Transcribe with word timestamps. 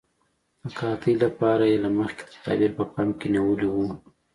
د 0.61 0.63
قحطۍ 0.77 1.13
لپاره 1.23 1.63
یې 1.71 1.77
له 1.83 1.89
مخکې 1.97 2.23
تدابیر 2.31 2.71
په 2.77 2.83
پام 2.93 3.09
کې 3.19 3.27
نیولي 3.33 3.67
وو. 3.73 3.87